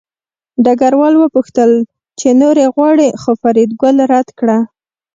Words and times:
ډګروال 0.63 1.13
وپوښتل 1.17 1.71
چې 2.19 2.27
نورې 2.41 2.65
غواړې 2.75 3.07
خو 3.21 3.31
فریدګل 3.41 3.95
رد 4.11 4.27
کړه 4.39 4.57